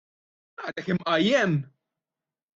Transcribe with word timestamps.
Għadek 0.63 0.89
imqajjem! 0.93 1.55